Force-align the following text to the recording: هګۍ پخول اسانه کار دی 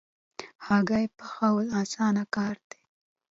هګۍ 0.65 1.05
پخول 1.17 1.65
اسانه 1.81 2.23
کار 2.35 2.55
دی 2.69 2.81